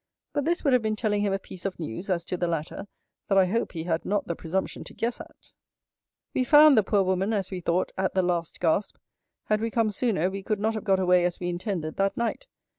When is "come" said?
9.69-9.91